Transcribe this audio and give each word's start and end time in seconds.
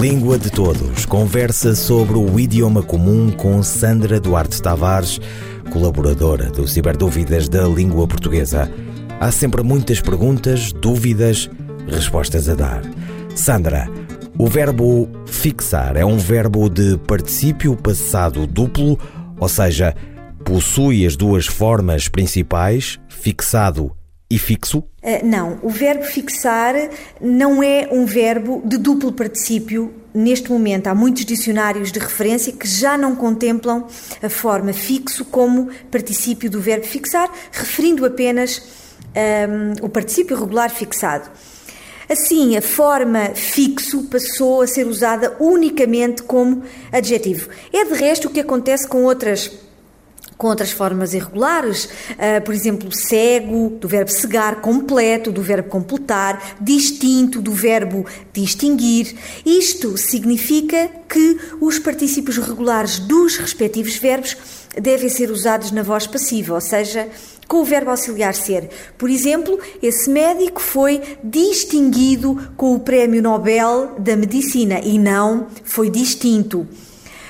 Língua 0.00 0.38
de 0.38 0.48
Todos 0.48 1.04
conversa 1.04 1.74
sobre 1.74 2.16
o 2.16 2.38
idioma 2.38 2.84
comum 2.84 3.32
com 3.32 3.60
Sandra 3.64 4.20
Duarte 4.20 4.62
Tavares, 4.62 5.20
colaboradora 5.72 6.50
do 6.50 6.68
Ciberdúvidas 6.68 7.48
da 7.48 7.66
Língua 7.66 8.06
Portuguesa. 8.06 8.70
Há 9.18 9.32
sempre 9.32 9.60
muitas 9.64 10.00
perguntas, 10.00 10.72
dúvidas, 10.72 11.50
respostas 11.88 12.48
a 12.48 12.54
dar. 12.54 12.82
Sandra, 13.34 13.90
o 14.38 14.46
verbo 14.46 15.08
fixar 15.26 15.96
é 15.96 16.04
um 16.04 16.16
verbo 16.16 16.68
de 16.70 16.96
particípio 16.98 17.74
passado 17.74 18.46
duplo, 18.46 18.96
ou 19.36 19.48
seja, 19.48 19.96
possui 20.44 21.04
as 21.04 21.16
duas 21.16 21.46
formas 21.46 22.06
principais, 22.06 23.00
fixado 23.08 23.97
e 24.30 24.38
fixo? 24.38 24.78
Uh, 24.78 25.24
não, 25.24 25.58
o 25.62 25.70
verbo 25.70 26.04
fixar 26.04 26.74
não 27.20 27.62
é 27.62 27.88
um 27.90 28.04
verbo 28.04 28.62
de 28.64 28.76
duplo 28.76 29.12
particípio. 29.12 29.94
Neste 30.12 30.50
momento, 30.50 30.88
há 30.88 30.94
muitos 30.94 31.24
dicionários 31.24 31.92
de 31.92 31.98
referência 31.98 32.52
que 32.52 32.66
já 32.66 32.98
não 32.98 33.14
contemplam 33.14 33.86
a 34.22 34.28
forma 34.28 34.72
fixo 34.72 35.24
como 35.24 35.68
particípio 35.90 36.50
do 36.50 36.60
verbo 36.60 36.86
fixar, 36.86 37.30
referindo 37.52 38.04
apenas 38.04 38.62
um, 39.14 39.84
o 39.84 39.88
particípio 39.88 40.36
regular 40.36 40.70
fixado. 40.70 41.30
Assim, 42.08 42.56
a 42.56 42.62
forma 42.62 43.34
fixo 43.34 44.04
passou 44.04 44.62
a 44.62 44.66
ser 44.66 44.86
usada 44.86 45.36
unicamente 45.38 46.22
como 46.22 46.62
adjetivo. 46.90 47.50
É 47.70 47.84
de 47.84 47.92
resto 47.92 48.28
o 48.28 48.30
que 48.30 48.40
acontece 48.40 48.88
com 48.88 49.04
outras 49.04 49.67
com 50.38 50.46
outras 50.46 50.70
formas 50.70 51.12
irregulares, 51.12 51.84
uh, 51.84 52.42
por 52.44 52.54
exemplo, 52.54 52.88
cego, 52.92 53.70
do 53.70 53.88
verbo 53.88 54.10
cegar, 54.10 54.60
completo, 54.60 55.32
do 55.32 55.42
verbo 55.42 55.68
completar, 55.68 56.56
distinto, 56.60 57.42
do 57.42 57.52
verbo 57.52 58.06
distinguir. 58.32 59.16
Isto 59.44 59.98
significa 59.98 60.88
que 61.08 61.38
os 61.60 61.80
particípios 61.80 62.38
regulares 62.38 63.00
dos 63.00 63.36
respectivos 63.36 63.96
verbos 63.96 64.36
devem 64.80 65.08
ser 65.08 65.30
usados 65.30 65.72
na 65.72 65.82
voz 65.82 66.06
passiva, 66.06 66.54
ou 66.54 66.60
seja, 66.60 67.08
com 67.48 67.62
o 67.62 67.64
verbo 67.64 67.90
auxiliar 67.90 68.34
ser. 68.34 68.68
Por 68.96 69.10
exemplo, 69.10 69.58
esse 69.82 70.08
médico 70.08 70.60
foi 70.60 71.00
distinguido 71.24 72.52
com 72.56 72.74
o 72.74 72.80
Prémio 72.80 73.22
Nobel 73.22 73.96
da 73.98 74.14
Medicina 74.14 74.80
e 74.84 74.98
não 74.98 75.48
foi 75.64 75.90
distinto. 75.90 76.68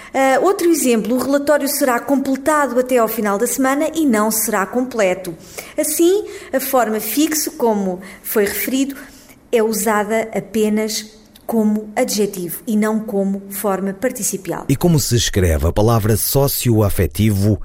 Uh, 0.09 0.45
outro 0.45 0.69
exemplo, 0.69 1.17
o 1.17 1.19
relatório 1.19 1.69
será 1.69 2.01
completado 2.01 2.79
até 2.79 2.99
ao 2.99 3.09
final 3.09 3.39
da 3.39 3.47
semana 3.47 3.91
e 3.95 4.07
não 4.07 4.31
será 4.31 4.65
completo. 4.67 5.35
Assim, 5.77 6.25
a 6.53 6.61
forma 6.61 6.99
fixo, 7.01 7.53
como 7.53 8.01
foi 8.23 8.45
referido, 8.45 8.97
é 9.53 9.63
usada 9.63 10.29
apenas 10.35 11.19
como 11.47 11.91
adjetivo 11.97 12.63
e 12.67 12.77
não 12.77 13.01
como 13.01 13.43
forma 13.51 13.93
participial. 13.95 14.67
E 14.69 14.77
como 14.77 15.01
se 15.01 15.17
escreve 15.17 15.67
a 15.67 15.73
palavra 15.73 16.17
socioafetivo 16.17 17.61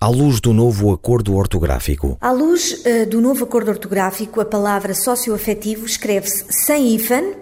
à 0.00 0.08
luz 0.08 0.40
do 0.40 0.52
novo 0.52 0.92
acordo 0.92 1.34
ortográfico? 1.34 2.16
À 2.20 2.30
luz 2.30 2.84
uh, 2.84 3.06
do 3.08 3.20
novo 3.20 3.44
acordo 3.44 3.70
ortográfico, 3.70 4.40
a 4.40 4.44
palavra 4.44 4.94
socioafetivo 4.94 5.84
escreve-se 5.84 6.44
sem 6.48 6.94
hífen, 6.94 7.34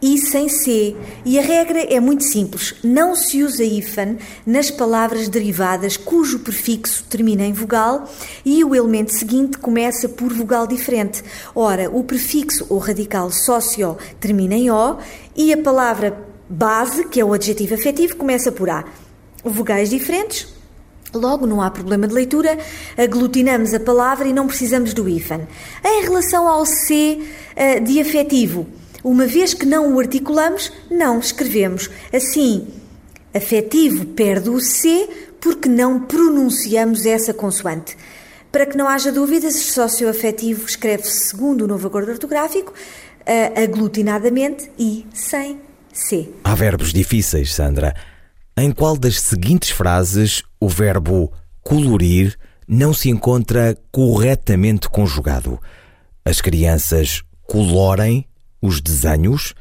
e 0.00 0.18
sem 0.18 0.48
C. 0.48 0.96
E 1.24 1.38
a 1.38 1.42
regra 1.42 1.80
é 1.80 1.98
muito 2.00 2.24
simples: 2.24 2.74
não 2.82 3.14
se 3.16 3.42
usa 3.42 3.64
hífen 3.64 4.18
nas 4.46 4.70
palavras 4.70 5.28
derivadas 5.28 5.96
cujo 5.96 6.40
prefixo 6.40 7.04
termina 7.04 7.44
em 7.44 7.52
vogal 7.52 8.08
e 8.44 8.62
o 8.64 8.74
elemento 8.74 9.12
seguinte 9.12 9.58
começa 9.58 10.08
por 10.08 10.32
vogal 10.32 10.66
diferente. 10.66 11.22
Ora, 11.54 11.90
o 11.90 12.04
prefixo 12.04 12.66
ou 12.68 12.78
radical 12.78 13.30
sócio 13.30 13.96
termina 14.20 14.54
em 14.54 14.70
O 14.70 14.98
e 15.34 15.52
a 15.52 15.58
palavra 15.58 16.16
base, 16.48 17.06
que 17.08 17.20
é 17.20 17.24
o 17.24 17.32
adjetivo 17.32 17.74
afetivo, 17.74 18.16
começa 18.16 18.52
por 18.52 18.68
A. 18.68 18.84
Vogais 19.44 19.90
diferentes, 19.90 20.54
Logo, 21.14 21.46
não 21.46 21.62
há 21.62 21.70
problema 21.70 22.08
de 22.08 22.14
leitura, 22.14 22.58
aglutinamos 22.98 23.72
a 23.72 23.78
palavra 23.78 24.26
e 24.26 24.32
não 24.32 24.48
precisamos 24.48 24.92
do 24.92 25.08
hífen. 25.08 25.46
Em 25.84 26.02
relação 26.02 26.48
ao 26.48 26.66
C 26.66 27.20
eh, 27.54 27.78
de 27.78 28.00
afetivo, 28.00 28.66
uma 29.04 29.26
vez 29.26 29.52
que 29.52 29.66
não 29.66 29.94
o 29.94 30.00
articulamos, 30.00 30.72
não 30.90 31.18
escrevemos. 31.18 31.90
Assim, 32.10 32.66
afetivo 33.34 34.06
perde 34.06 34.48
o 34.48 34.58
C 34.58 35.08
porque 35.38 35.68
não 35.68 36.00
pronunciamos 36.00 37.04
essa 37.04 37.34
consoante. 37.34 37.96
Para 38.50 38.64
que 38.64 38.78
não 38.78 38.88
haja 38.88 39.12
dúvidas, 39.12 39.56
socioafetivo 39.56 40.64
escreve-se 40.64 41.26
segundo 41.26 41.64
o 41.64 41.68
novo 41.68 41.86
acordo 41.86 42.12
ortográfico, 42.12 42.72
uh, 42.72 43.62
aglutinadamente 43.62 44.70
e 44.78 45.06
sem 45.12 45.60
C. 45.92 46.30
Há 46.42 46.54
verbos 46.54 46.92
difíceis, 46.92 47.52
Sandra. 47.52 47.94
Em 48.56 48.72
qual 48.72 48.96
das 48.96 49.20
seguintes 49.20 49.70
frases 49.70 50.42
o 50.58 50.68
verbo 50.68 51.30
colorir 51.62 52.38
não 52.66 52.94
se 52.94 53.10
encontra 53.10 53.76
corretamente 53.92 54.88
conjugado? 54.88 55.60
As 56.24 56.40
crianças 56.40 57.22
colorem 57.46 58.26
os 58.64 58.80
desenhos, 58.80 59.54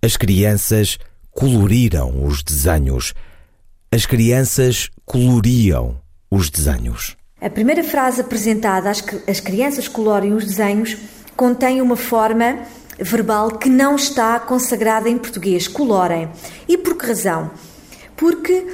as 0.00 0.16
crianças 0.16 0.96
coloriram 1.32 2.24
os 2.24 2.40
desenhos. 2.40 3.12
As 3.90 4.06
crianças 4.06 4.90
coloriam 5.04 6.00
os 6.30 6.48
desenhos. 6.48 7.16
A 7.40 7.50
primeira 7.50 7.82
frase 7.82 8.20
apresentada, 8.20 8.90
as, 8.90 9.02
as 9.26 9.40
crianças 9.40 9.88
colorem 9.88 10.34
os 10.34 10.44
desenhos, 10.44 10.96
contém 11.36 11.82
uma 11.82 11.96
forma 11.96 12.60
verbal 12.96 13.50
que 13.50 13.68
não 13.68 13.96
está 13.96 14.38
consagrada 14.38 15.08
em 15.08 15.18
português, 15.18 15.66
colorem. 15.66 16.28
E 16.68 16.78
por 16.78 16.96
que 16.96 17.06
razão? 17.06 17.50
Porque 18.16 18.68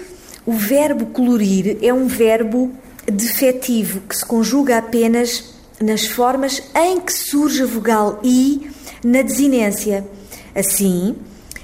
o 0.45 0.53
verbo 0.53 1.07
colorir 1.07 1.79
é 1.81 1.93
um 1.93 2.07
verbo 2.07 2.71
defetivo 3.11 4.01
que 4.01 4.17
se 4.17 4.27
conjuga 4.27 4.77
apenas 4.77 5.55
nas 5.81 6.07
formas 6.07 6.63
em 6.75 7.01
que 7.01 7.13
surge 7.13 7.63
a 7.63 7.67
vogal 7.67 8.21
i 8.23 8.71
na 9.05 9.23
desinência. 9.23 10.05
Assim, 10.55 11.15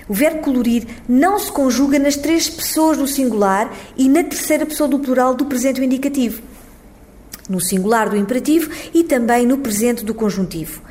o 0.09 0.13
verbo 0.15 0.41
colorir 0.41 0.87
não 1.09 1.39
se 1.39 1.51
conjuga 1.51 1.99
nas 1.99 2.17
três 2.17 2.49
pessoas 2.49 2.99
do 2.99 3.07
singular 3.07 3.73
e 3.97 4.09
na 4.09 4.23
terceira 4.23 4.67
pessoa 4.67 4.89
do 4.89 4.99
plural 4.99 5.35
do 5.35 5.47
presente 5.47 5.81
indicativo, 5.81 6.43
no 7.49 7.61
singular 7.61 8.11
do 8.11 8.17
imperativo 8.17 8.71
e 8.93 9.05
também 9.05 9.47
no 9.47 9.59
presente 9.59 10.05
do 10.05 10.13
conjuntivo. 10.13 10.83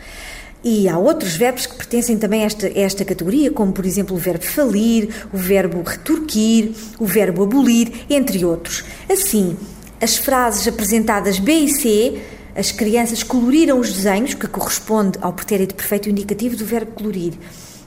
E 0.64 0.90
há 0.90 0.98
outros 0.98 1.36
verbos 1.36 1.66
que 1.66 1.76
pertencem 1.76 2.18
também 2.18 2.44
a 2.44 2.46
esta, 2.46 2.68
a 2.68 2.80
esta 2.80 3.06
categoria, 3.06 3.52
como 3.52 3.72
por 3.72 3.86
exemplo 3.86 4.16
o 4.16 4.20
verbo 4.20 4.44
falir, 4.44 5.09
o 5.34 5.38
verbo 5.38 5.82
retorquir, 5.84 6.72
o 7.00 7.06
verbo 7.06 7.44
abolir, 7.44 8.06
entre 8.09 8.44
outros. 8.44 8.84
Assim, 9.09 9.56
as 10.02 10.18
frases 10.18 10.68
apresentadas 10.68 11.40
B 11.40 11.52
e 11.54 11.70
C 11.70 12.22
as 12.59 12.74
crianças 12.74 13.24
coloriram 13.24 13.80
os 13.80 13.94
desenhos, 13.94 14.34
que 14.34 14.46
corresponde 14.46 15.18
ao 15.22 15.31
pretérito 15.31 15.74
perfeito 15.74 16.09
indicativo 16.09 16.58
do 16.58 16.66
verbo 16.66 16.92
colorir. 16.92 17.34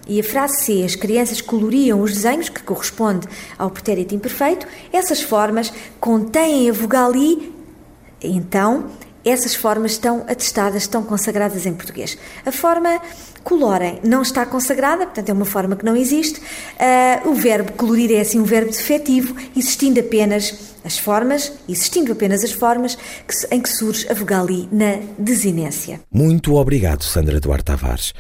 E 0.09 0.19
a 0.19 0.25
frase 0.25 0.65
C, 0.65 0.83
as 0.83 0.97
crianças 0.97 1.43
coloriam 1.43 2.01
os 2.01 2.13
desenhos, 2.13 2.49
que 2.49 2.63
corresponde 2.63 3.29
ao 3.59 3.71
pretérito 3.71 4.15
imperfeito, 4.15 4.67
essas 4.91 5.21
formas 5.21 5.71
contêm 6.01 6.71
a 6.71 6.73
vogal 6.73 7.15
I, 7.15 7.53
então 8.23 8.87
essas 9.25 9.55
formas 9.55 9.93
estão 9.93 10.25
atestadas, 10.27 10.83
estão 10.83 11.03
consagradas 11.03 11.67
em 11.67 11.75
português. 11.75 12.19
A 12.45 12.51
forma 12.51 13.01
colorem 13.45 14.01
não 14.03 14.23
está 14.23 14.47
consagrada, 14.47 15.05
portanto 15.05 15.29
é 15.29 15.33
uma 15.33 15.45
forma 15.45 15.77
que 15.77 15.85
não 15.85 15.95
existe. 15.95 16.41
Uh, 16.41 17.29
o 17.29 17.35
verbo 17.35 17.73
colorir 17.73 18.11
é 18.11 18.21
assim 18.21 18.41
um 18.41 18.45
verbo 18.45 18.71
defetivo, 18.71 19.37
existindo 19.55 20.01
apenas 20.01 20.72
as 20.85 20.99
formas, 20.99 21.53
existindo 21.69 22.13
apenas 22.13 22.43
as 22.45 22.53
formas 22.53 22.97
que, 22.97 23.55
em 23.55 23.61
que 23.61 23.69
surge 23.69 24.09
a 24.11 24.15
vogal 24.15 24.51
I 24.51 24.69
na 24.71 24.99
desinência. 25.19 26.01
Muito 26.13 26.55
obrigado, 26.55 27.05
Sandra 27.05 27.41
Duarte 27.41 27.65
Tavares. 27.65 28.13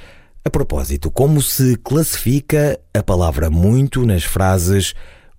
A 0.44 0.50
propósito, 0.50 1.11
como 1.11 1.41
se 1.41 1.76
classifica 1.76 2.79
a 2.93 3.03
palavra 3.03 3.49
muito 3.49 4.05
nas 4.05 4.25
frases 4.25 4.94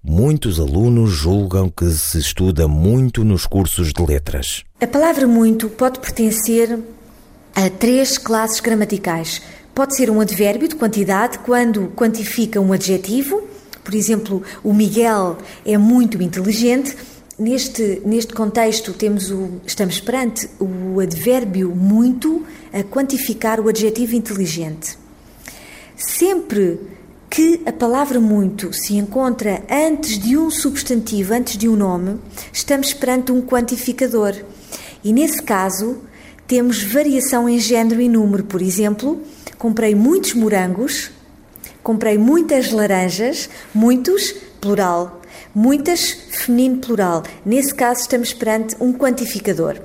Muitos 0.06 0.60
alunos 0.60 1.12
julgam 1.12 1.70
que 1.70 1.90
se 1.92 2.18
estuda 2.18 2.68
muito 2.68 3.24
nos 3.24 3.48
cursos 3.48 3.94
de 3.94 4.06
letras. 4.06 4.66
A 4.82 4.86
palavra 4.86 5.26
muito 5.26 5.70
pode 5.70 5.98
pertencer 6.02 6.78
a 7.56 7.70
três 7.70 8.18
classes 8.18 8.60
gramaticais. 8.60 9.42
Pode 9.74 9.96
ser 9.96 10.10
um 10.10 10.20
advérbio 10.20 10.68
de 10.68 10.76
quantidade 10.76 11.40
quando 11.40 11.88
quantifica 11.96 12.60
um 12.60 12.74
adjetivo, 12.74 13.48
por 13.84 13.94
exemplo, 13.94 14.42
o 14.64 14.74
Miguel 14.74 15.38
é 15.66 15.78
muito 15.78 16.22
inteligente. 16.22 16.96
neste, 17.38 18.02
neste 18.06 18.34
contexto 18.34 18.94
temos 18.94 19.32
o, 19.32 19.62
estamos 19.66 20.00
perante 20.00 20.50
o 20.60 21.00
advérbio 21.00 21.76
muito 21.76 22.46
a 22.72 22.84
quantificar 22.84 23.60
o 23.60 23.70
adjetivo 23.70 24.16
inteligente. 24.16 24.98
Sempre 25.96 26.80
que 27.30 27.62
a 27.66 27.72
palavra 27.72 28.20
muito 28.20 28.72
se 28.72 28.96
encontra 28.96 29.64
antes 29.70 30.20
de 30.20 30.38
um 30.38 30.52
substantivo, 30.52 31.34
antes 31.34 31.58
de 31.58 31.68
um 31.68 31.76
nome, 31.76 32.20
estamos 32.52 32.94
perante 32.94 33.32
um 33.32 33.42
quantificador. 33.42 34.36
E 35.04 35.12
nesse 35.12 35.42
caso, 35.42 35.98
temos 36.48 36.84
variação 36.84 37.50
em 37.50 37.58
género 37.58 38.00
e 38.00 38.08
número. 38.08 38.44
Por 38.44 38.62
exemplo, 38.62 39.20
comprei 39.58 39.96
muitos 39.96 40.36
morangos, 40.36 41.10
comprei 41.84 42.18
muitas 42.18 42.72
laranjas, 42.72 43.50
muitos, 43.74 44.34
plural, 44.62 45.22
muitas, 45.54 46.12
feminino 46.32 46.78
plural. 46.78 47.24
Nesse 47.46 47.76
caso, 47.76 48.02
estamos 48.02 48.34
perante 48.34 48.76
um 48.80 48.94
quantificador. 48.94 49.76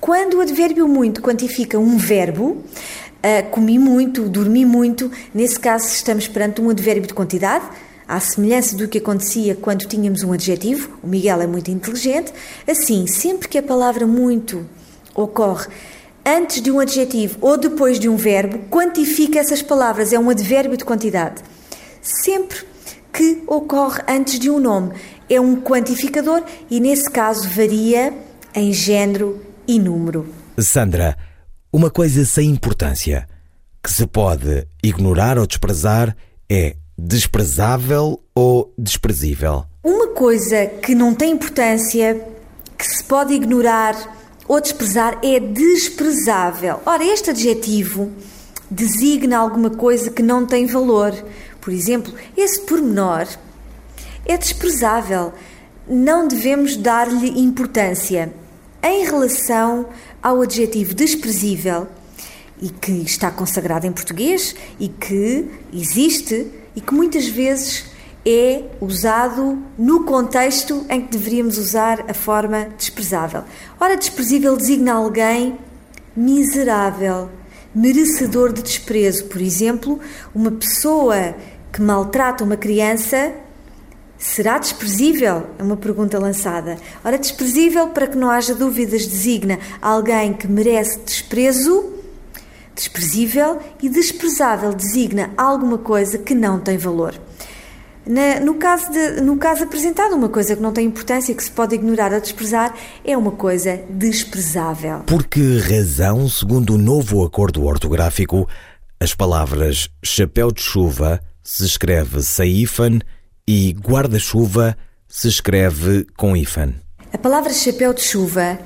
Quando 0.00 0.38
o 0.38 0.40
advérbio 0.40 0.88
muito 0.88 1.20
quantifica 1.20 1.78
um 1.78 1.98
verbo, 1.98 2.44
uh, 2.44 3.50
comi 3.50 3.78
muito, 3.78 4.28
dormi 4.28 4.64
muito, 4.64 5.10
nesse 5.34 5.58
caso 5.60 5.88
estamos 5.88 6.26
perante 6.26 6.60
um 6.60 6.70
advérbio 6.70 7.06
de 7.06 7.14
quantidade, 7.14 7.68
à 8.06 8.18
semelhança 8.20 8.74
do 8.74 8.88
que 8.88 8.98
acontecia 8.98 9.54
quando 9.54 9.86
tínhamos 9.86 10.22
um 10.22 10.32
adjetivo, 10.32 10.98
o 11.02 11.06
Miguel 11.06 11.42
é 11.42 11.46
muito 11.46 11.70
inteligente, 11.70 12.32
assim, 12.66 13.06
sempre 13.06 13.48
que 13.48 13.58
a 13.58 13.62
palavra 13.62 14.06
muito 14.06 14.66
ocorre 15.14 15.66
antes 16.28 16.60
de 16.60 16.70
um 16.70 16.78
adjetivo 16.78 17.38
ou 17.40 17.56
depois 17.56 17.98
de 17.98 18.08
um 18.08 18.16
verbo, 18.16 18.58
quantifica 18.68 19.38
essas 19.38 19.62
palavras, 19.62 20.12
é 20.12 20.18
um 20.18 20.28
advérbio 20.28 20.76
de 20.76 20.84
quantidade. 20.84 21.42
Sempre 22.02 22.58
que 23.12 23.42
ocorre 23.46 24.02
antes 24.06 24.38
de 24.38 24.50
um 24.50 24.60
nome, 24.60 24.94
é 25.28 25.40
um 25.40 25.56
quantificador 25.56 26.42
e, 26.70 26.78
nesse 26.80 27.10
caso, 27.10 27.48
varia 27.48 28.12
em 28.54 28.72
género 28.72 29.42
e 29.66 29.78
número. 29.78 30.32
Sandra, 30.58 31.16
uma 31.72 31.90
coisa 31.90 32.24
sem 32.24 32.50
importância 32.50 33.26
que 33.82 33.90
se 33.90 34.06
pode 34.06 34.66
ignorar 34.82 35.38
ou 35.38 35.46
desprezar 35.46 36.14
é 36.50 36.76
desprezável 36.96 38.20
ou 38.34 38.72
desprezível? 38.76 39.64
Uma 39.82 40.08
coisa 40.08 40.66
que 40.66 40.94
não 40.94 41.14
tem 41.14 41.32
importância, 41.32 42.20
que 42.76 42.84
se 42.84 43.04
pode 43.04 43.32
ignorar 43.32 44.17
ou 44.48 44.60
desprezar, 44.60 45.20
é 45.22 45.38
desprezável. 45.38 46.80
Ora, 46.86 47.04
este 47.04 47.30
adjetivo 47.30 48.10
designa 48.70 49.38
alguma 49.38 49.70
coisa 49.70 50.10
que 50.10 50.22
não 50.22 50.46
tem 50.46 50.66
valor. 50.66 51.12
Por 51.60 51.72
exemplo, 51.72 52.12
esse 52.36 52.62
pormenor 52.62 53.28
é 54.24 54.36
desprezável. 54.36 55.32
Não 55.86 56.26
devemos 56.26 56.76
dar-lhe 56.76 57.38
importância. 57.40 58.32
Em 58.82 59.04
relação 59.04 59.86
ao 60.22 60.40
adjetivo 60.40 60.94
desprezível, 60.94 61.86
e 62.60 62.68
que 62.70 62.92
está 62.92 63.30
consagrado 63.30 63.86
em 63.86 63.92
português 63.92 64.54
e 64.80 64.88
que 64.88 65.48
existe 65.72 66.50
e 66.74 66.80
que 66.80 66.92
muitas 66.92 67.28
vezes 67.28 67.84
é 68.28 68.64
usado 68.80 69.58
no 69.78 70.04
contexto 70.04 70.84
em 70.90 71.00
que 71.00 71.16
deveríamos 71.16 71.56
usar 71.56 72.04
a 72.08 72.12
forma 72.12 72.68
desprezável. 72.76 73.42
Ora, 73.80 73.96
desprezível 73.96 74.56
designa 74.56 74.92
alguém 74.92 75.58
miserável, 76.14 77.30
merecedor 77.74 78.52
de 78.52 78.62
desprezo. 78.62 79.24
Por 79.24 79.40
exemplo, 79.40 79.98
uma 80.34 80.50
pessoa 80.50 81.34
que 81.72 81.80
maltrata 81.80 82.44
uma 82.44 82.56
criança 82.56 83.32
Será 84.18 84.58
desprezível? 84.58 85.46
É 85.60 85.62
uma 85.62 85.76
pergunta 85.76 86.18
lançada. 86.18 86.76
Ora, 87.04 87.16
desprezível, 87.16 87.90
para 87.90 88.08
que 88.08 88.16
não 88.16 88.28
haja 88.28 88.52
dúvidas, 88.52 89.06
designa 89.06 89.60
alguém 89.80 90.32
que 90.32 90.48
merece 90.48 90.98
desprezo, 90.98 91.92
desprezível, 92.74 93.60
e 93.80 93.88
desprezável 93.88 94.72
designa 94.72 95.30
alguma 95.36 95.78
coisa 95.78 96.18
que 96.18 96.34
não 96.34 96.58
tem 96.58 96.76
valor. 96.76 97.14
Na, 98.08 98.40
no, 98.40 98.54
caso 98.54 98.90
de, 98.90 99.20
no 99.20 99.36
caso 99.36 99.64
apresentado, 99.64 100.16
uma 100.16 100.30
coisa 100.30 100.56
que 100.56 100.62
não 100.62 100.72
tem 100.72 100.86
importância, 100.86 101.34
que 101.34 101.44
se 101.44 101.50
pode 101.50 101.74
ignorar 101.74 102.10
ou 102.10 102.20
desprezar, 102.20 102.74
é 103.04 103.14
uma 103.14 103.32
coisa 103.32 103.78
desprezável. 103.90 105.00
Por 105.00 105.26
que 105.26 105.58
razão, 105.58 106.26
segundo 106.26 106.74
o 106.74 106.78
novo 106.78 107.22
acordo 107.22 107.62
ortográfico, 107.66 108.48
as 108.98 109.14
palavras 109.14 109.90
chapéu 110.02 110.50
de 110.50 110.62
chuva 110.62 111.20
se 111.42 111.66
escreve 111.66 112.22
saífan 112.22 113.00
e 113.46 113.72
guarda-chuva 113.72 114.74
se 115.06 115.28
escreve 115.28 116.06
com 116.16 116.34
hífen. 116.34 116.76
A 117.12 117.18
palavra 117.18 117.52
chapéu 117.52 117.92
de 117.92 118.00
chuva, 118.00 118.58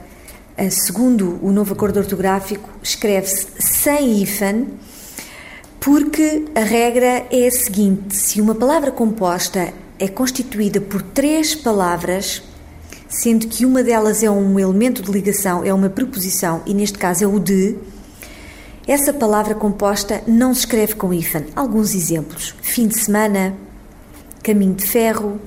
eh, 0.56 0.70
segundo 0.70 1.38
o 1.42 1.50
novo 1.50 1.72
acordo 1.72 1.98
ortográfico, 1.98 2.70
escreve-se 2.80 3.48
sem 3.58 4.22
hífen, 4.22 4.78
porque 5.82 6.44
a 6.54 6.60
regra 6.60 7.26
é 7.28 7.48
a 7.48 7.50
seguinte: 7.50 8.14
se 8.14 8.40
uma 8.40 8.54
palavra 8.54 8.92
composta 8.92 9.74
é 9.98 10.08
constituída 10.08 10.80
por 10.80 11.02
três 11.02 11.56
palavras, 11.56 12.42
sendo 13.08 13.48
que 13.48 13.66
uma 13.66 13.82
delas 13.82 14.22
é 14.22 14.30
um 14.30 14.58
elemento 14.58 15.02
de 15.02 15.10
ligação, 15.10 15.64
é 15.64 15.74
uma 15.74 15.90
preposição, 15.90 16.62
e 16.64 16.72
neste 16.72 16.96
caso 16.96 17.24
é 17.24 17.26
o 17.26 17.38
de, 17.40 17.76
essa 18.86 19.12
palavra 19.12 19.56
composta 19.56 20.22
não 20.26 20.54
se 20.54 20.60
escreve 20.60 20.94
com 20.94 21.12
hífen. 21.12 21.46
Alguns 21.54 21.96
exemplos: 21.96 22.54
fim 22.62 22.86
de 22.86 22.98
semana, 23.00 23.52
caminho 24.40 24.74
de 24.74 24.86
ferro, 24.86 25.40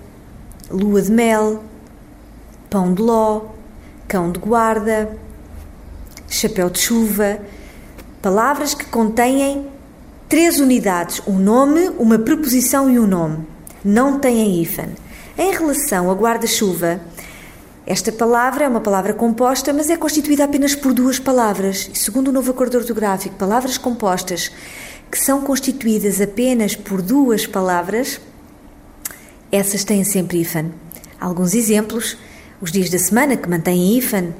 lua 0.70 1.02
de 1.02 1.12
mel, 1.12 1.64
pão 2.70 2.94
de 2.94 3.02
ló, 3.02 3.42
cão 4.06 4.34
de 4.34 4.40
guarda, 4.40 5.18
chapéu 6.28 6.70
de 6.70 6.80
chuva, 6.80 7.40
palavras 8.22 8.74
que 8.74 8.86
contêm 8.86 9.74
três 10.30 10.60
unidades, 10.60 11.22
um 11.28 11.38
nome, 11.38 11.90
uma 11.98 12.20
preposição 12.20 12.90
e 12.90 13.00
um 13.00 13.08
nome. 13.08 13.46
Não 13.84 14.20
têm 14.20 14.62
hífen. 14.62 14.90
Em 15.38 15.52
relação 15.52 16.10
a 16.10 16.14
guarda-chuva, 16.14 17.00
esta 17.86 18.12
palavra 18.12 18.66
é 18.66 18.68
uma 18.68 18.82
palavra 18.82 19.14
composta, 19.14 19.72
mas 19.74 19.90
é 19.90 19.98
constituída 19.98 20.44
apenas 20.44 20.74
por 20.74 20.94
duas 20.94 21.20
palavras. 21.20 21.90
E 21.94 21.98
segundo 21.98 22.30
o 22.30 22.32
novo 22.32 22.52
acordo 22.52 22.78
ortográfico, 22.78 23.36
palavras 23.36 23.78
compostas 23.78 24.52
que 25.12 25.20
são 25.20 25.42
constituídas 25.42 26.20
apenas 26.20 26.76
por 26.76 27.02
duas 27.02 27.46
palavras 27.46 28.20
essas 29.52 29.86
têm 29.86 30.04
sempre 30.04 30.42
IFAN. 30.42 30.72
Alguns 31.20 31.54
exemplos: 31.54 32.18
os 32.60 32.72
dias 32.72 32.90
da 32.90 33.00
semana 33.00 33.38
que 33.38 33.50
mantêm 33.50 33.98
IFAN, 33.98 34.34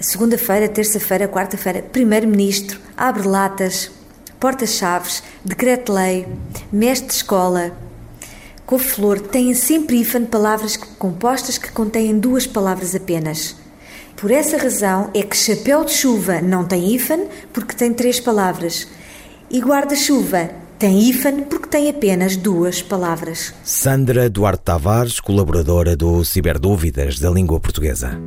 segunda-feira, 0.00 0.68
terça-feira, 0.68 1.28
quarta-feira, 1.28 1.82
primeiro-ministro, 1.82 2.80
abre 2.96 3.28
latas, 3.28 3.90
porta-chaves, 4.38 5.22
decreto-lei, 5.44 6.26
mestre 6.72 7.08
de 7.08 7.14
escola, 7.14 7.72
couve-flor, 8.64 9.20
têm 9.20 9.54
sempre 9.54 10.00
IFAN 10.00 10.24
palavras 10.24 10.76
compostas 10.76 11.58
que 11.58 11.72
contêm 11.72 12.18
duas 12.18 12.46
palavras 12.46 12.94
apenas. 12.94 13.56
Por 14.16 14.30
essa 14.30 14.56
razão 14.56 15.10
é 15.14 15.22
que 15.22 15.36
chapéu 15.36 15.84
de 15.84 15.92
chuva 15.92 16.40
não 16.40 16.64
tem 16.64 16.94
IFAN 16.94 17.26
porque 17.52 17.74
tem 17.74 17.92
três 17.92 18.18
palavras 18.18 18.88
e 19.50 19.60
guarda-chuva 19.60 20.50
tem 20.78 21.08
hífen 21.08 21.44
porque 21.44 21.68
tem 21.68 21.88
apenas 21.88 22.36
duas 22.36 22.82
palavras. 22.82 23.54
Sandra 23.64 24.28
Duarte 24.28 24.62
Tavares, 24.62 25.20
colaboradora 25.20 25.96
do 25.96 26.22
Ciberdúvidas 26.24 27.18
da 27.18 27.30
Língua 27.30 27.58
Portuguesa. 27.58 28.18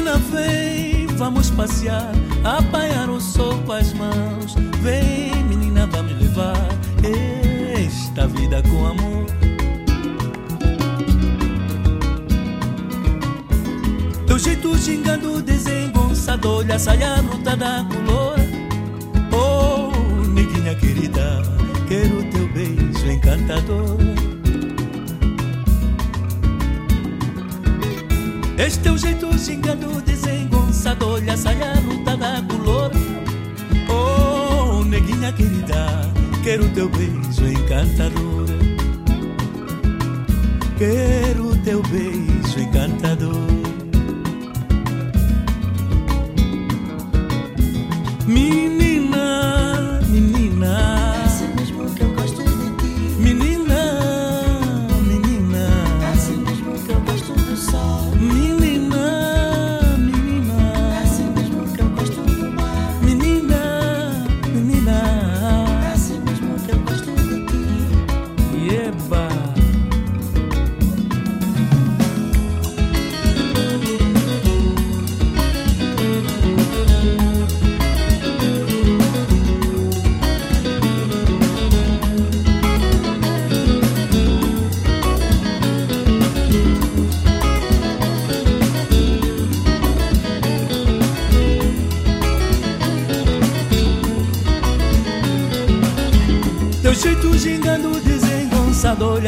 Menina, 0.00 0.16
vem, 0.16 1.06
vamos 1.08 1.50
passear, 1.50 2.10
apanhar 2.42 3.10
o 3.10 3.20
sol 3.20 3.54
com 3.66 3.72
as 3.72 3.92
mãos. 3.92 4.54
Vem, 4.80 5.44
menina, 5.44 5.86
vamos 5.86 6.18
levar 6.18 6.56
esta 7.76 8.26
vida 8.26 8.62
com 8.62 8.86
amor. 8.86 9.26
Teu 14.26 14.38
jeito 14.38 14.74
gingando, 14.78 15.42
desengonçado, 15.42 16.48
olha, 16.48 16.78
saia 16.78 17.20
lutada 17.20 17.86
color. 17.90 18.38
Oh, 19.32 20.26
neguinha 20.28 20.74
querida, 20.76 21.42
quero 21.86 22.24
teu 22.30 22.48
beijo 22.54 23.06
encantador. 23.06 24.19
Este 28.62 28.80
teu 28.80 28.98
jeito 28.98 29.26
xingando, 29.38 30.02
desengonçado, 30.02 31.08
olha 31.08 31.34
saia 31.34 31.72
ruta 31.76 32.14
da 32.14 32.42
color. 32.42 32.90
Oh, 33.88 34.84
neguinha 34.84 35.32
querida, 35.32 36.12
quero 36.44 36.68
teu 36.74 36.86
beijo 36.90 37.46
encantador. 37.46 38.46
Quero 40.76 41.56
teu 41.64 41.82
beijo 41.84 42.60
encantador. 42.60 43.46
Menina, 48.26 48.69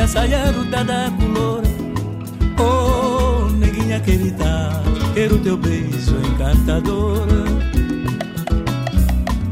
ruda 0.07 0.85
da 0.85 1.11
color. 1.11 1.63
Oh, 2.59 3.49
neguinha 3.53 4.01
querida, 4.01 4.83
quero 5.15 5.39
teu 5.39 5.57
beijo 5.57 6.17
encantador. 6.17 7.27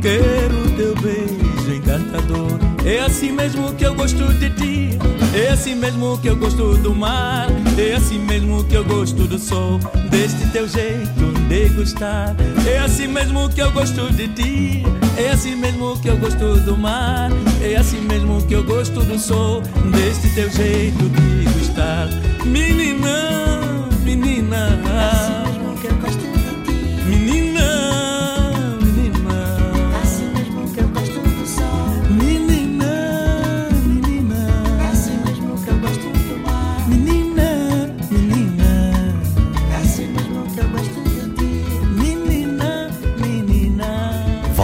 Quero 0.02 0.70
teu 0.76 0.94
beijo 0.96 1.72
encantador. 1.72 2.58
É 2.84 3.00
assim 3.00 3.30
mesmo 3.30 3.72
que 3.74 3.84
eu 3.84 3.94
gosto 3.94 4.32
de 4.34 4.50
ti. 4.50 4.98
É 5.34 5.50
assim 5.50 5.76
mesmo 5.76 6.18
que 6.18 6.28
eu 6.28 6.36
gosto 6.36 6.76
do 6.78 6.94
mar. 6.94 7.46
É 7.78 7.94
assim 7.94 8.18
mesmo 8.18 8.64
que 8.64 8.74
eu 8.74 8.84
gosto 8.84 9.28
do 9.28 9.38
sol. 9.38 9.78
Deste 10.10 10.46
teu 10.48 10.66
jeito 10.66 11.29
de 11.50 11.68
gostar. 11.70 12.36
É 12.64 12.78
assim 12.78 13.08
mesmo 13.08 13.48
que 13.48 13.60
eu 13.60 13.72
gosto 13.72 14.08
de 14.12 14.28
ti. 14.28 14.84
É 15.18 15.30
assim 15.30 15.56
mesmo 15.56 16.00
que 16.00 16.08
eu 16.08 16.16
gosto 16.16 16.60
do 16.60 16.76
mar. 16.76 17.28
É 17.60 17.74
assim 17.74 18.00
mesmo 18.02 18.40
que 18.46 18.54
eu 18.54 18.62
gosto 18.62 19.00
do 19.00 19.18
sol. 19.18 19.60
Deste 19.92 20.32
teu 20.36 20.48
jeito 20.48 21.08
de 21.08 21.44
gostar. 21.58 22.08
Menina, 22.46 23.49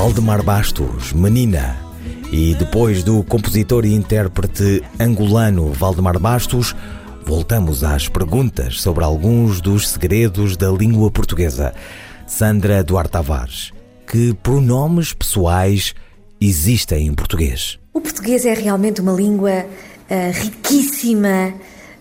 Valdemar 0.06 0.40
Bastos, 0.40 1.12
Menina. 1.12 1.76
E 2.30 2.54
depois 2.54 3.02
do 3.02 3.24
compositor 3.24 3.84
e 3.84 3.92
intérprete 3.92 4.80
angolano 5.00 5.72
Valdemar 5.72 6.16
Bastos, 6.20 6.76
voltamos 7.24 7.82
às 7.82 8.08
perguntas 8.08 8.80
sobre 8.80 9.02
alguns 9.02 9.60
dos 9.60 9.88
segredos 9.88 10.56
da 10.56 10.70
língua 10.70 11.10
portuguesa. 11.10 11.74
Sandra 12.24 12.84
Duarte 12.84 13.10
Tavares, 13.10 13.72
que 14.06 14.32
pronomes 14.44 15.12
pessoais 15.12 15.92
existem 16.40 17.08
em 17.08 17.12
português? 17.12 17.76
O 17.92 18.00
português 18.00 18.46
é 18.46 18.54
realmente 18.54 19.00
uma 19.00 19.12
língua 19.12 19.66
ah, 20.08 20.30
riquíssima, 20.32 21.52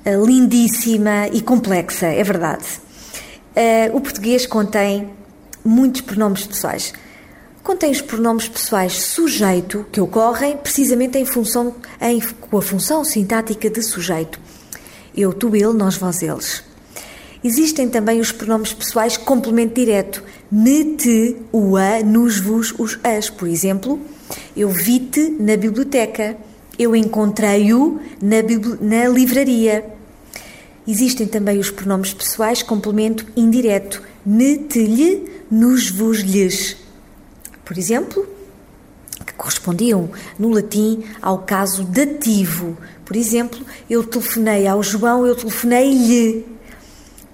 ah, 0.05 0.11
lindíssima 0.23 1.27
e 1.33 1.41
complexa, 1.41 2.05
é 2.05 2.23
verdade. 2.23 2.65
Ah, 3.55 3.89
o 3.95 3.99
português 3.99 4.45
contém 4.45 5.09
muitos 5.65 6.01
pronomes 6.01 6.45
pessoais. 6.45 6.93
Contém 7.65 7.89
os 7.89 7.99
pronomes 7.99 8.47
pessoais 8.47 8.93
sujeito, 8.93 9.87
que 9.91 9.99
ocorrem 9.99 10.55
precisamente 10.55 11.17
em 11.17 11.25
função, 11.25 11.73
em, 11.99 12.21
com 12.21 12.59
a 12.59 12.61
função 12.61 13.03
sintática 13.03 13.71
de 13.71 13.81
sujeito. 13.81 14.39
Eu, 15.17 15.33
tu, 15.33 15.47
ele, 15.55 15.73
nós, 15.73 15.97
vós, 15.97 16.21
eles. 16.21 16.63
Existem 17.43 17.89
também 17.89 18.21
os 18.21 18.31
pronomes 18.31 18.71
pessoais 18.71 19.17
complemento 19.17 19.73
direto. 19.73 20.23
Me, 20.51 20.95
te, 20.95 21.37
o, 21.51 21.75
a, 21.75 22.03
nos, 22.03 22.39
vos, 22.39 22.71
os, 22.77 22.99
as. 23.03 23.31
Por 23.31 23.47
exemplo, 23.47 23.99
eu 24.55 24.69
vi-te 24.69 25.35
na 25.39 25.57
biblioteca. 25.57 26.37
Eu 26.77 26.95
encontrei-o 26.95 27.99
na, 28.21 28.43
na 28.79 29.09
livraria. 29.09 29.83
Existem 30.87 31.25
também 31.25 31.57
os 31.57 31.71
pronomes 31.71 32.13
pessoais 32.13 32.61
complemento 32.61 33.25
indireto. 33.35 34.03
Me, 34.23 34.55
te, 34.55 34.85
lhe, 34.85 35.27
nos, 35.49 35.89
vos, 35.89 36.19
lhes. 36.19 36.84
Por 37.65 37.77
exemplo, 37.77 38.25
que 39.25 39.33
correspondiam 39.33 40.09
no 40.37 40.49
latim 40.49 41.03
ao 41.21 41.39
caso 41.39 41.83
dativo. 41.83 42.77
Por 43.03 43.15
exemplo, 43.15 43.59
eu 43.89 44.03
telefonei 44.03 44.67
ao 44.67 44.81
João, 44.83 45.25
eu 45.25 45.35
telefonei-lhe. 45.35 46.45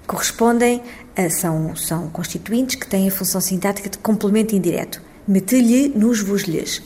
Correspondem 0.06 0.82
a, 1.16 1.30
são, 1.30 1.76
são 1.76 2.08
constituintes 2.08 2.76
que 2.76 2.86
têm 2.86 3.08
a 3.08 3.12
função 3.12 3.40
sintática 3.40 3.88
de 3.88 3.98
complemento 3.98 4.54
indireto. 4.54 5.00
Mete-lhe, 5.28 5.88
nos, 5.88 6.20
vos, 6.20 6.42
lhes. 6.42 6.82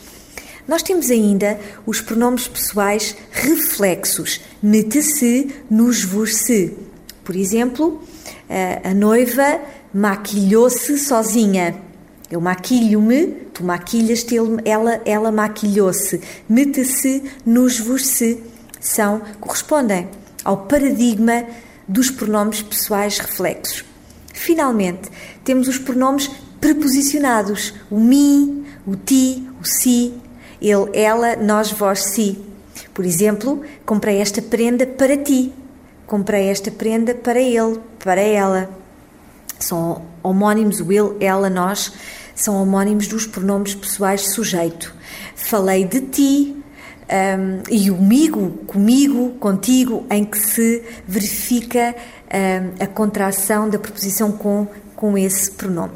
Nós 0.69 0.83
temos 0.83 1.11
ainda 1.11 1.59
os 1.87 2.00
pronomes 2.00 2.49
pessoais 2.49 3.17
reflexos. 3.31 4.41
Mete-se, 4.62 5.55
nos, 5.71 6.03
vos, 6.05 6.37
se. 6.37 6.76
Por 7.25 7.37
exemplo, 7.37 8.03
a 8.85 8.93
noiva 8.93 9.61
maquilhou-se 9.95 10.99
sozinha. 10.99 11.86
Eu 12.30 12.40
maquilho-me, 12.40 13.26
tu 13.54 13.64
maquilhas-te, 13.64 14.37
ela, 14.64 15.00
ela 15.04 15.30
maquilhou-se. 15.30 16.21
Mete-se, 16.49 17.23
nos, 17.45 17.78
vos, 17.78 18.06
se. 18.06 18.42
São, 18.80 19.23
correspondem 19.40 20.09
ao 20.45 20.59
paradigma 20.59 21.45
dos 21.87 22.11
pronomes 22.11 22.62
pessoais 22.62 23.18
reflexos. 23.18 23.85
Finalmente, 24.33 25.09
temos 25.45 25.68
os 25.68 25.78
pronomes 25.78 26.28
preposicionados: 26.61 27.75
o 27.90 27.99
mim, 27.99 28.64
o 28.87 28.97
ti, 28.97 29.49
o 29.61 29.64
si, 29.64 30.12
ele, 30.61 30.90
ela, 30.92 31.37
nós, 31.37 31.71
vós, 31.71 32.00
si. 32.12 32.38
Por 32.92 33.04
exemplo, 33.04 33.62
comprei 33.85 34.18
esta 34.18 34.42
prenda 34.42 34.87
para 34.87 35.16
ti. 35.16 35.52
Comprei 36.06 36.49
esta 36.49 36.71
prenda 36.71 37.14
para 37.14 37.40
ele, 37.40 37.80
para 37.99 38.21
ela. 38.21 38.71
São 39.59 40.03
homónimos, 40.23 40.81
o 40.81 40.93
ele, 40.93 41.17
ela, 41.21 41.49
nós, 41.49 41.93
são 42.35 42.61
homónimos 42.63 43.09
dos 43.09 43.27
pronomes 43.27 43.75
pessoais 43.75 44.35
sujeito. 44.35 44.95
Falei 45.35 45.85
de 45.85 46.01
ti, 46.03 46.57
um, 47.09 47.63
e 47.73 47.91
o 47.91 48.01
migo, 48.01 48.51
comigo, 48.67 49.31
contigo, 49.39 50.05
em 50.11 50.25
que 50.25 50.39
se 50.39 50.83
verifica 51.07 51.95
um, 52.27 52.83
a 52.83 52.87
contração 52.87 53.69
da 53.71 53.79
preposição 53.79 54.33
com, 54.33 54.67
com 54.95 55.17
esse 55.17 55.51
pronome. 55.53 55.93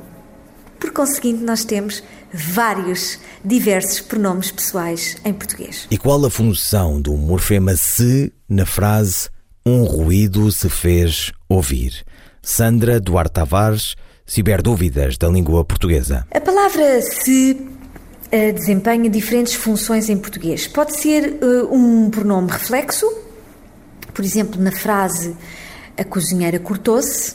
Por 0.78 0.92
conseguinte, 0.92 1.42
nós 1.42 1.64
temos 1.64 2.02
vários, 2.32 3.18
diversos 3.44 4.00
pronomes 4.00 4.50
pessoais 4.50 5.16
em 5.24 5.32
português. 5.32 5.86
E 5.90 5.98
qual 5.98 6.24
a 6.24 6.30
função 6.30 7.00
do 7.00 7.12
morfema 7.16 7.76
se 7.76 8.32
na 8.48 8.64
frase 8.64 9.28
um 9.66 9.84
ruído 9.84 10.50
se 10.50 10.68
fez 10.68 11.32
ouvir? 11.48 12.04
Sandra 12.42 13.00
Duarte 13.00 13.34
Tavares, 13.34 13.96
Ciberdúvidas 14.26 15.18
da 15.18 15.28
Língua 15.28 15.64
Portuguesa. 15.64 16.26
A 16.30 16.40
palavra 16.40 17.02
se 17.02 17.60
eh, 18.30 18.52
desempenha 18.52 19.10
diferentes 19.10 19.54
funções 19.54 20.08
em 20.08 20.16
português. 20.16 20.66
Pode 20.66 20.96
ser 20.96 21.38
eh, 21.40 21.62
um 21.70 22.08
pronome 22.10 22.50
reflexo, 22.50 23.06
por 24.14 24.24
exemplo, 24.24 24.60
na 24.60 24.72
frase 24.72 25.36
a 25.96 26.04
cozinheira 26.04 26.58
cortou-se. 26.58 27.34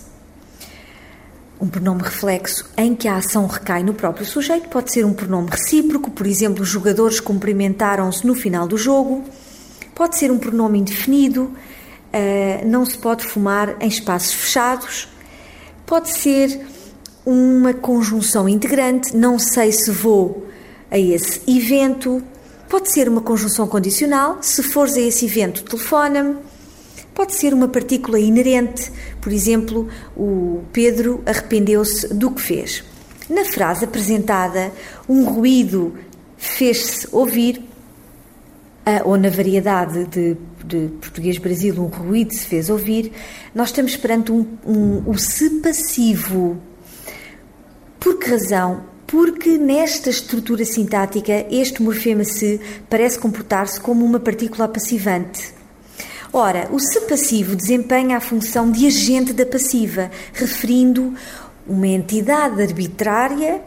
um 1.62 1.68
pronome 1.68 2.02
reflexo 2.02 2.66
em 2.76 2.96
que 2.96 3.08
a 3.08 3.18
ação 3.18 3.46
recai 3.48 3.84
no 3.84 3.94
próprio 3.94 4.26
sujeito, 4.26 4.68
pode 4.70 4.92
ser 4.92 5.06
um 5.06 5.14
pronome 5.14 5.50
recíproco, 5.50 6.12
por 6.12 6.26
exemplo, 6.28 6.64
os 6.64 6.70
jogadores 6.70 7.20
cumprimentaram-se 7.20 8.26
no 8.26 8.36
final 8.36 8.68
do 8.68 8.78
jogo, 8.78 9.24
pode 9.94 10.18
ser 10.18 10.32
um 10.32 10.38
pronome 10.38 10.80
indefinido, 10.80 11.56
não 12.66 12.86
se 12.86 12.98
pode 12.98 13.26
fumar 13.26 13.76
em 13.82 13.88
espaços 13.88 14.34
fechados, 14.34 15.08
pode 15.86 16.10
ser 16.10 16.60
uma 17.26 17.74
conjunção 17.74 18.48
integrante, 18.48 19.16
não 19.16 19.40
sei 19.40 19.72
se 19.72 19.92
vou 19.92 20.48
a 20.92 20.98
esse 20.98 21.42
evento, 21.48 22.22
pode 22.70 22.92
ser 22.92 23.10
uma 23.10 23.22
conjunção 23.22 23.68
condicional, 23.68 24.38
se 24.42 24.62
fores 24.64 24.96
a 24.96 25.02
esse 25.02 25.26
evento, 25.26 25.64
telefona-me. 25.64 26.38
Pode 27.14 27.34
ser 27.34 27.54
uma 27.54 27.70
partícula 27.70 28.20
inerente, 28.20 28.92
por 29.22 29.32
exemplo, 29.32 29.88
o 30.18 30.64
Pedro 30.74 31.24
arrependeu-se 31.26 32.14
do 32.14 32.30
que 32.30 32.42
fez. 32.42 32.84
Na 33.30 33.46
frase 33.46 33.86
apresentada, 33.86 34.70
um 35.08 35.24
ruído 35.24 35.94
fez-se 36.38 37.08
ouvir, 37.14 37.64
ou 39.06 39.16
na 39.18 39.30
variedade 39.30 40.04
de, 40.06 40.36
de 40.68 40.90
português-brasil, 41.00 41.76
um 41.82 41.88
ruído 41.88 42.34
se 42.34 42.46
fez 42.46 42.70
ouvir, 42.70 43.12
nós 43.54 43.70
estamos 43.70 43.96
perante 43.96 44.32
um, 44.32 44.46
um, 44.66 45.10
o 45.10 45.18
se 45.18 45.50
passivo. 45.62 46.58
Por 48.00 48.20
que 48.20 48.30
razão? 48.30 48.84
Porque 49.08 49.58
nesta 49.58 50.10
estrutura 50.10 50.66
sintática, 50.66 51.46
este 51.52 51.82
morfema 51.82 52.24
se 52.24 52.60
parece 52.90 53.20
comportar-se 53.20 53.80
como 53.80 54.04
uma 54.04 54.20
partícula 54.20 54.68
passivante. 54.68 55.54
Ora, 56.34 56.68
o 56.72 56.80
se 56.80 57.00
passivo 57.02 57.56
desempenha 57.56 58.18
a 58.18 58.22
função 58.22 58.70
de 58.72 58.88
agente 58.88 59.32
da 59.32 59.46
passiva, 59.46 60.12
referindo 60.34 61.14
uma 61.68 61.88
entidade 61.88 62.62
arbitrária 62.62 63.62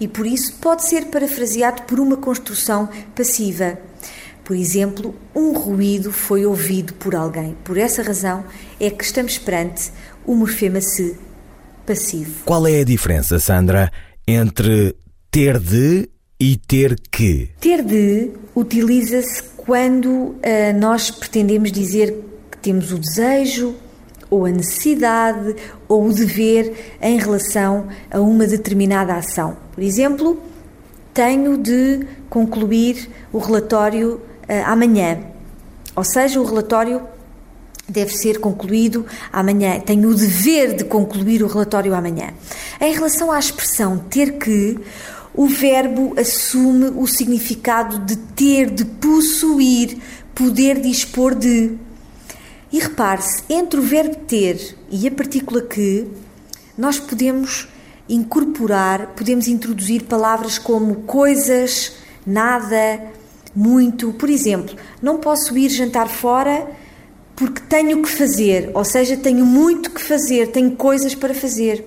e 0.00 0.08
por 0.08 0.26
isso 0.26 0.54
pode 0.54 0.88
ser 0.88 1.06
parafraseado 1.06 1.82
por 1.82 2.00
uma 2.00 2.16
construção 2.16 2.88
passiva. 3.14 3.78
Por 4.48 4.56
exemplo, 4.56 5.14
um 5.36 5.52
ruído 5.52 6.10
foi 6.10 6.46
ouvido 6.46 6.94
por 6.94 7.14
alguém. 7.14 7.54
Por 7.64 7.76
essa 7.76 8.02
razão 8.02 8.46
é 8.80 8.88
que 8.88 9.04
estamos 9.04 9.36
perante 9.36 9.92
o 10.24 10.34
morfema 10.34 10.80
se 10.80 11.16
passivo. 11.84 12.44
Qual 12.46 12.66
é 12.66 12.80
a 12.80 12.84
diferença, 12.84 13.38
Sandra, 13.38 13.92
entre 14.26 14.96
ter 15.30 15.58
de 15.58 16.08
e 16.40 16.56
ter 16.56 16.98
que? 17.10 17.50
Ter 17.60 17.84
de 17.84 18.30
utiliza-se 18.56 19.42
quando 19.54 20.08
uh, 20.08 20.38
nós 20.80 21.10
pretendemos 21.10 21.70
dizer 21.70 22.16
que 22.50 22.56
temos 22.56 22.90
o 22.90 22.98
desejo 22.98 23.74
ou 24.30 24.46
a 24.46 24.50
necessidade 24.50 25.56
ou 25.86 26.06
o 26.06 26.12
dever 26.14 26.96
em 27.02 27.18
relação 27.18 27.86
a 28.10 28.18
uma 28.18 28.46
determinada 28.46 29.12
ação. 29.12 29.58
Por 29.74 29.84
exemplo, 29.84 30.42
tenho 31.12 31.58
de 31.58 32.06
concluir 32.30 33.10
o 33.30 33.36
relatório 33.36 34.22
amanhã. 34.66 35.18
Ou 35.94 36.04
seja, 36.04 36.40
o 36.40 36.44
relatório 36.44 37.02
deve 37.88 38.16
ser 38.16 38.38
concluído 38.38 39.06
amanhã. 39.32 39.80
Tenho 39.80 40.10
o 40.10 40.14
dever 40.14 40.76
de 40.76 40.84
concluir 40.84 41.42
o 41.42 41.46
relatório 41.46 41.94
amanhã. 41.94 42.34
Em 42.80 42.92
relação 42.92 43.32
à 43.32 43.38
expressão 43.38 43.98
ter 43.98 44.38
que, 44.38 44.78
o 45.34 45.46
verbo 45.46 46.14
assume 46.18 46.86
o 46.96 47.06
significado 47.06 48.00
de 48.00 48.16
ter, 48.16 48.70
de 48.70 48.84
possuir, 48.84 49.98
poder 50.34 50.80
dispor 50.80 51.34
de. 51.34 51.76
E 52.70 52.78
repare-se, 52.78 53.42
entre 53.48 53.80
o 53.80 53.82
verbo 53.82 54.16
ter 54.26 54.76
e 54.90 55.06
a 55.06 55.10
partícula 55.10 55.62
que, 55.62 56.06
nós 56.76 56.98
podemos 56.98 57.68
incorporar, 58.08 59.08
podemos 59.16 59.48
introduzir 59.48 60.04
palavras 60.04 60.58
como 60.58 60.96
coisas, 61.02 61.92
nada, 62.26 63.00
muito. 63.54 64.12
Por 64.12 64.30
exemplo, 64.30 64.76
não 65.00 65.18
posso 65.18 65.56
ir 65.56 65.68
jantar 65.68 66.08
fora 66.08 66.66
porque 67.34 67.60
tenho 67.68 68.02
que 68.02 68.08
fazer, 68.08 68.70
ou 68.74 68.84
seja, 68.84 69.16
tenho 69.16 69.46
muito 69.46 69.90
que 69.90 70.00
fazer, 70.00 70.48
tenho 70.48 70.72
coisas 70.72 71.14
para 71.14 71.32
fazer. 71.32 71.86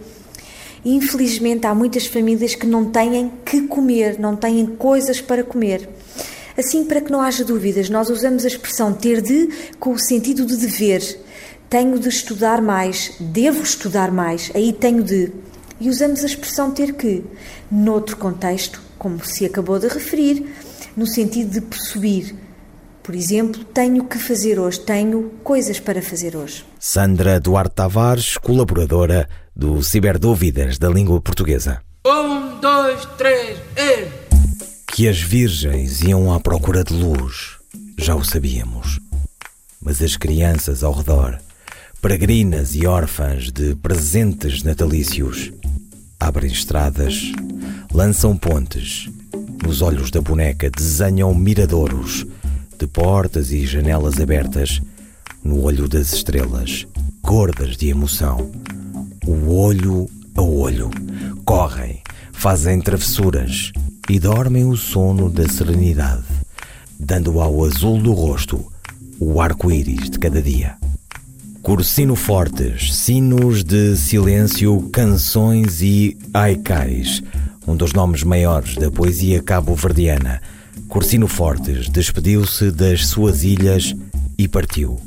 Infelizmente, 0.83 1.67
há 1.67 1.75
muitas 1.75 2.07
famílias 2.07 2.55
que 2.55 2.65
não 2.65 2.85
têm 2.85 3.31
que 3.45 3.67
comer, 3.67 4.17
não 4.17 4.35
têm 4.35 4.65
coisas 4.65 5.19
para 5.19 5.43
comer. 5.43 5.89
Assim, 6.57 6.85
para 6.85 7.01
que 7.01 7.11
não 7.11 7.21
haja 7.21 7.43
dúvidas, 7.43 7.89
nós 7.89 8.09
usamos 8.09 8.45
a 8.45 8.47
expressão 8.47 8.93
ter 8.93 9.21
de 9.21 9.49
com 9.79 9.91
o 9.91 9.99
sentido 9.99 10.45
de 10.45 10.55
dever. 10.55 11.01
Tenho 11.69 11.99
de 11.99 12.09
estudar 12.09 12.61
mais, 12.61 13.13
devo 13.19 13.61
estudar 13.61 14.11
mais, 14.11 14.51
aí 14.55 14.73
tenho 14.73 15.03
de. 15.03 15.31
E 15.79 15.89
usamos 15.89 16.23
a 16.23 16.27
expressão 16.27 16.71
ter 16.71 16.93
que, 16.93 17.23
noutro 17.71 18.17
contexto, 18.17 18.81
como 18.97 19.23
se 19.25 19.45
acabou 19.45 19.79
de 19.79 19.87
referir, 19.87 20.45
no 20.95 21.05
sentido 21.05 21.51
de 21.51 21.61
possuir. 21.61 22.35
Por 23.03 23.15
exemplo, 23.15 23.63
tenho 23.63 24.05
que 24.05 24.17
fazer 24.17 24.59
hoje, 24.59 24.79
tenho 24.79 25.31
coisas 25.43 25.79
para 25.79 26.01
fazer 26.01 26.35
hoje. 26.35 26.63
Sandra 26.79 27.39
Duarte 27.39 27.75
Tavares, 27.75 28.37
colaboradora 28.37 29.27
do 29.55 29.81
Ciberdúvidas 29.83 30.77
da 30.77 30.89
Língua 30.89 31.19
Portuguesa. 31.19 31.81
Um, 32.05 32.59
dois, 32.59 33.05
três, 33.17 33.57
e... 33.75 34.07
Que 34.87 35.07
as 35.07 35.19
virgens 35.19 36.01
iam 36.01 36.33
à 36.33 36.39
procura 36.39 36.83
de 36.83 36.93
luz, 36.93 37.57
já 37.97 38.15
o 38.15 38.23
sabíamos. 38.23 38.99
Mas 39.81 40.01
as 40.01 40.15
crianças 40.15 40.83
ao 40.83 40.93
redor, 40.93 41.39
peregrinas 42.01 42.75
e 42.75 42.85
órfãs 42.85 43.51
de 43.51 43.75
presentes 43.75 44.61
natalícios, 44.63 45.51
abrem 46.19 46.51
estradas, 46.51 47.31
lançam 47.91 48.37
pontes, 48.37 49.09
nos 49.63 49.81
olhos 49.81 50.11
da 50.11 50.21
boneca 50.21 50.69
desenham 50.69 51.33
miradouros 51.33 52.25
de 52.77 52.87
portas 52.87 53.51
e 53.51 53.65
janelas 53.65 54.19
abertas, 54.19 54.81
no 55.43 55.61
olho 55.63 55.87
das 55.87 56.13
estrelas, 56.13 56.87
gordas 57.21 57.77
de 57.77 57.89
emoção 57.89 58.49
o 59.25 59.53
olho 59.53 60.09
a 60.35 60.41
olho. 60.41 60.89
Correm, 61.45 62.01
fazem 62.31 62.81
travessuras 62.81 63.71
e 64.09 64.19
dormem 64.19 64.65
o 64.65 64.75
sono 64.75 65.29
da 65.29 65.47
serenidade, 65.47 66.23
dando 66.99 67.39
ao 67.39 67.63
azul 67.63 68.01
do 68.01 68.13
rosto 68.13 68.65
o 69.19 69.39
arco-íris 69.39 70.09
de 70.09 70.19
cada 70.19 70.41
dia. 70.41 70.75
Cursino 71.61 72.15
fortes, 72.15 72.95
sinos 72.95 73.63
de 73.63 73.95
silêncio, 73.95 74.89
canções 74.91 75.81
e 75.81 76.17
haikais, 76.33 77.21
um 77.67 77.75
dos 77.75 77.93
nomes 77.93 78.23
maiores 78.23 78.75
da 78.75 78.89
poesia 78.89 79.41
cabo-verdiana. 79.41 80.41
Cursino 80.87 81.27
Fortes 81.27 81.89
despediu-se 81.89 82.71
das 82.71 83.07
suas 83.07 83.43
ilhas 83.43 83.95
e 84.37 84.47
partiu. 84.47 84.99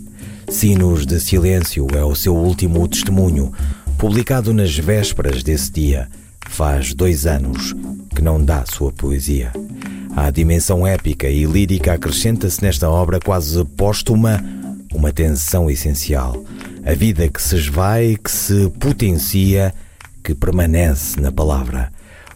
Sinos 0.48 1.06
de 1.06 1.18
Silêncio 1.18 1.86
é 1.94 2.04
o 2.04 2.14
seu 2.14 2.36
último 2.36 2.86
testemunho, 2.86 3.52
publicado 3.98 4.52
nas 4.52 4.76
vésperas 4.76 5.42
desse 5.42 5.72
dia, 5.72 6.08
faz 6.48 6.94
dois 6.94 7.26
anos 7.26 7.74
que 8.14 8.22
não 8.22 8.42
dá 8.42 8.64
sua 8.66 8.92
poesia. 8.92 9.52
A 10.16 10.30
dimensão 10.30 10.86
épica 10.86 11.28
e 11.28 11.44
lírica 11.44 11.94
acrescenta-se 11.94 12.62
nesta 12.62 12.88
obra 12.88 13.18
quase 13.18 13.64
póstuma 13.64 14.42
uma 14.94 15.12
tensão 15.12 15.68
essencial. 15.68 16.44
A 16.86 16.94
vida 16.94 17.28
que 17.28 17.42
se 17.42 17.56
esvai, 17.56 18.16
que 18.22 18.30
se 18.30 18.70
potencia, 18.78 19.74
que 20.22 20.34
permanece 20.34 21.20
na 21.20 21.32
palavra. 21.32 21.90